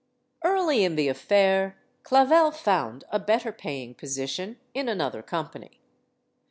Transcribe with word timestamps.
Early 0.43 0.83
in 0.83 0.95
the 0.95 1.09
affair, 1.09 1.77
Clavel 2.01 2.49
found 2.49 3.03
a 3.11 3.19
better 3.19 3.51
paying 3.51 3.93
position 3.93 4.59
in 4.73 4.89
another 4.89 5.21
company. 5.21 5.79